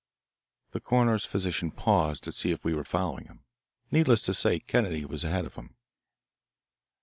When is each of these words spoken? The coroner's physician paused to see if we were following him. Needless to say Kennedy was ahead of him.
The 0.71 0.79
coroner's 0.79 1.27
physician 1.27 1.69
paused 1.69 2.23
to 2.23 2.31
see 2.31 2.49
if 2.49 2.65
we 2.65 2.73
were 2.73 2.83
following 2.83 3.25
him. 3.25 3.41
Needless 3.91 4.23
to 4.23 4.33
say 4.33 4.59
Kennedy 4.59 5.05
was 5.05 5.23
ahead 5.23 5.45
of 5.45 5.53
him. 5.53 5.75